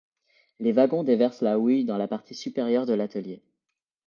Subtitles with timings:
[0.59, 3.43] Les wagons déversent la houille dans la partie supérieure de l'atelier.